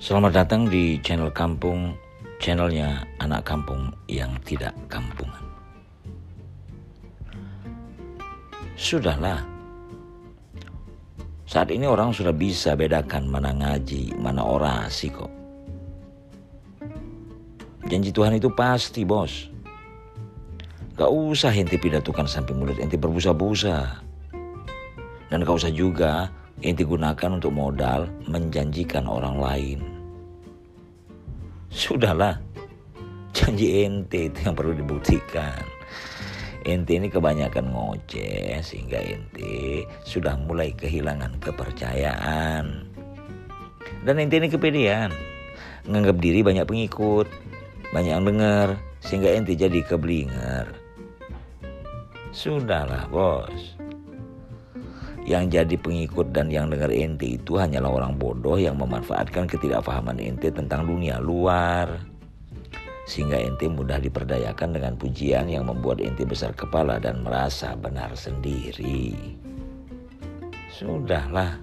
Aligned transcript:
Selamat 0.00 0.32
datang 0.32 0.64
di 0.64 0.96
channel 1.04 1.28
Kampung, 1.28 1.92
channelnya 2.40 3.04
anak 3.20 3.44
kampung 3.44 3.92
yang 4.08 4.32
tidak 4.48 4.72
kampungan. 4.88 5.44
Sudahlah, 8.80 9.44
saat 11.44 11.68
ini 11.68 11.84
orang 11.84 12.16
sudah 12.16 12.32
bisa 12.32 12.72
bedakan 12.80 13.28
mana 13.28 13.52
ngaji, 13.52 14.16
mana 14.16 14.40
orasi 14.40 15.12
kok. 15.12 15.28
Janji 17.84 18.08
Tuhan 18.08 18.40
itu 18.40 18.48
pasti 18.56 19.04
bos. 19.04 19.52
Gak 20.96 21.12
usah 21.12 21.52
ente 21.52 21.76
pidatukan 21.76 22.24
sampai 22.24 22.56
mulut 22.56 22.80
ente 22.80 22.96
berbusa-busa. 22.96 24.00
Dan 25.28 25.44
gak 25.44 25.60
usah 25.60 25.68
juga 25.68 26.39
ente 26.60 26.84
gunakan 26.84 27.40
untuk 27.40 27.52
modal 27.52 28.08
menjanjikan 28.28 29.08
orang 29.08 29.36
lain. 29.40 29.80
Sudahlah, 31.72 32.36
janji 33.32 33.86
ente 33.86 34.28
itu 34.28 34.38
yang 34.44 34.56
perlu 34.56 34.76
dibuktikan. 34.76 35.62
Ente 36.60 37.00
ini 37.00 37.08
kebanyakan 37.08 37.72
ngoceh 37.72 38.60
sehingga 38.60 39.00
ente 39.00 39.88
sudah 40.04 40.36
mulai 40.36 40.76
kehilangan 40.76 41.40
kepercayaan. 41.40 42.84
Dan 44.04 44.20
ente 44.20 44.36
ini 44.36 44.52
kepedean, 44.52 45.08
nganggap 45.88 46.20
diri 46.20 46.44
banyak 46.44 46.68
pengikut, 46.68 47.28
banyak 47.96 48.12
yang 48.12 48.28
dengar, 48.28 48.76
sehingga 49.00 49.32
ente 49.32 49.56
jadi 49.56 49.80
keblinger. 49.80 50.68
Sudahlah 52.30 53.08
bos, 53.08 53.74
yang 55.30 55.46
jadi 55.46 55.78
pengikut 55.78 56.34
dan 56.34 56.50
yang 56.50 56.66
dengar 56.66 56.90
ente 56.90 57.38
itu 57.38 57.54
hanyalah 57.54 58.02
orang 58.02 58.18
bodoh 58.18 58.58
yang 58.58 58.74
memanfaatkan 58.74 59.46
ketidakpahaman 59.46 60.18
ente 60.18 60.50
tentang 60.50 60.90
dunia 60.90 61.22
luar 61.22 62.02
sehingga 63.06 63.38
ente 63.38 63.70
mudah 63.70 64.02
diperdayakan 64.02 64.74
dengan 64.74 64.98
pujian 64.98 65.46
yang 65.46 65.70
membuat 65.70 66.02
ente 66.02 66.26
besar 66.26 66.50
kepala 66.54 66.98
dan 66.98 67.22
merasa 67.22 67.78
benar 67.78 68.14
sendiri. 68.18 69.14
Sudahlah. 70.70 71.58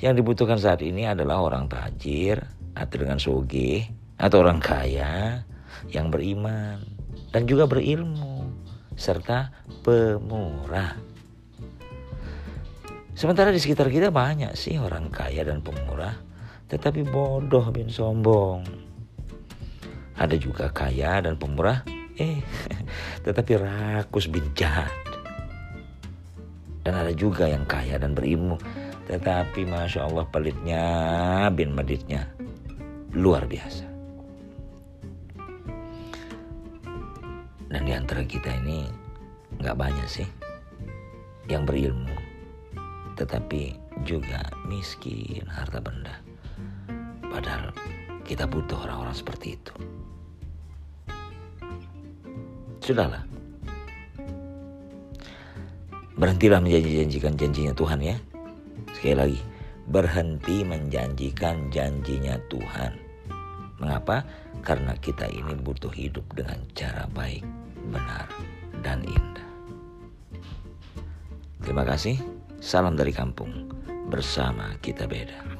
Yang 0.00 0.24
dibutuhkan 0.24 0.56
saat 0.56 0.80
ini 0.80 1.04
adalah 1.04 1.44
orang 1.44 1.68
tajir 1.68 2.40
atau 2.72 2.96
dengan 2.96 3.20
soge 3.20 3.84
atau 4.16 4.44
orang 4.44 4.60
kaya 4.60 5.44
yang 5.92 6.08
beriman 6.08 6.80
dan 7.32 7.44
juga 7.44 7.68
berilmu 7.68 8.48
serta 8.96 9.52
pemurah. 9.84 11.09
Sementara 13.20 13.52
di 13.52 13.60
sekitar 13.60 13.92
kita 13.92 14.08
banyak 14.08 14.56
sih 14.56 14.80
orang 14.80 15.12
kaya 15.12 15.44
dan 15.44 15.60
pemurah, 15.60 16.16
tetapi 16.72 17.04
bodoh 17.04 17.68
bin 17.68 17.92
sombong. 17.92 18.64
Ada 20.16 20.40
juga 20.40 20.72
kaya 20.72 21.20
dan 21.20 21.36
pemurah, 21.36 21.84
eh 22.16 22.40
tetapi 23.28 23.60
rakus 23.60 24.24
bin 24.24 24.48
jahat. 24.56 24.88
Dan 26.80 26.96
ada 26.96 27.12
juga 27.12 27.44
yang 27.44 27.68
kaya 27.68 28.00
dan 28.00 28.16
berilmu, 28.16 28.56
tetapi 29.04 29.68
masya 29.68 30.08
Allah 30.08 30.24
pelitnya 30.24 30.84
bin 31.52 31.76
meditnya 31.76 32.24
luar 33.12 33.44
biasa. 33.44 33.84
Dan 37.68 37.84
di 37.84 37.92
antara 37.92 38.24
kita 38.24 38.48
ini 38.64 38.88
nggak 39.60 39.76
banyak 39.76 40.08
sih 40.08 40.28
yang 41.52 41.68
berilmu, 41.68 42.19
tetapi 43.20 43.76
juga 44.08 44.40
miskin 44.64 45.44
harta 45.44 45.76
benda. 45.76 46.24
Padahal 47.20 47.68
kita 48.24 48.48
butuh 48.48 48.80
orang-orang 48.88 49.12
seperti 49.12 49.60
itu. 49.60 49.74
Sudahlah. 52.80 53.28
Berhentilah 56.16 56.64
menjanji-janjikan 56.64 57.36
janjinya 57.36 57.76
Tuhan 57.76 58.00
ya. 58.00 58.16
Sekali 58.96 59.16
lagi, 59.16 59.40
berhenti 59.88 60.64
menjanjikan 60.64 61.68
janjinya 61.68 62.40
Tuhan. 62.48 62.96
Mengapa? 63.80 64.24
Karena 64.64 64.96
kita 64.96 65.28
ini 65.28 65.56
butuh 65.60 65.92
hidup 65.92 66.24
dengan 66.36 66.60
cara 66.76 67.08
baik, 67.12 67.44
benar, 67.88 68.28
dan 68.84 69.00
indah. 69.04 69.48
Terima 71.64 71.84
kasih. 71.84 72.39
Salam 72.60 72.92
dari 72.92 73.08
kampung. 73.08 73.72
Bersama 74.12 74.76
kita 74.84 75.08
beda. 75.08 75.59